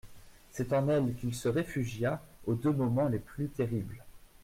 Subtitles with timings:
[0.49, 4.01] C'est en elle qu'il se réfugia aux deux moments les plus terribles.